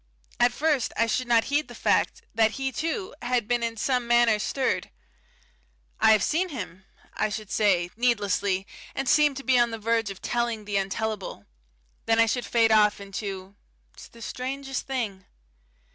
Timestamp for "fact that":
1.75-2.53